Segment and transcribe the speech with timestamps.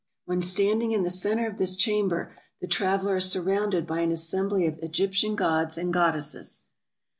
[0.25, 4.65] When standing in the center of this chamber, the traveler is surrounded by an assembly
[4.65, 6.63] of Egyptian gods and goddesses.